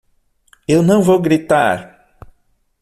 Eu 0.67 0.81
não 0.81 1.03
vou 1.03 1.21
gritar! 1.21 2.17